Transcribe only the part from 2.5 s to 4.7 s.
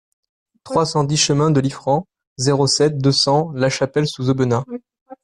sept, deux cents, Lachapelle-sous-Aubenas